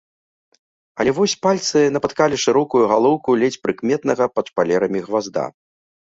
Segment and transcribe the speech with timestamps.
[1.01, 5.45] Але вось пальцы напаткалі шырокую галоўку ледзь прыкметнага пад шпалерамі гвазда.